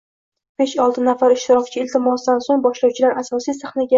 besh-olti 0.61 1.03
nafar 1.07 1.35
ishtirokchi 1.35 1.79
iltimosidan 1.83 2.43
so‘ng 2.47 2.65
boshlovchilar 2.67 3.17
asosiy 3.23 3.59
sahnaga 3.63 3.89